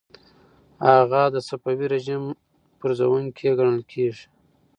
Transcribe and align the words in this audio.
هغه 0.87 1.21
د 1.33 1.35
صفوي 1.47 1.85
رژیم 1.93 2.23
پرزوونکی 2.79 3.49
ګڼل 3.59 3.81
کیږي. 3.91 4.25